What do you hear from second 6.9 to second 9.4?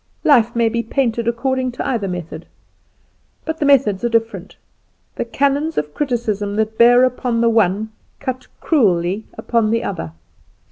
upon the one cut cruelly